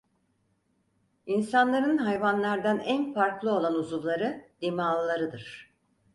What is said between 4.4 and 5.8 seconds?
dimağlarıdır.